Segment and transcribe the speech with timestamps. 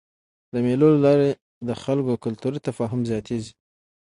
[0.53, 1.31] د مېلو له لاري
[1.67, 3.53] د خلکو کلتوري تفاهم زیاتېږي.